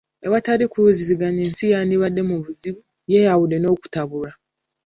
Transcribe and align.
Ewatali 0.25 0.63
kuwuliziganya, 0.71 1.41
ensi 1.47 1.65
yandibadde 1.73 2.21
mu 2.29 2.35
buzibu, 2.43 2.81
yeeyawudde 3.11 3.57
n'okutabulwa. 3.59 4.29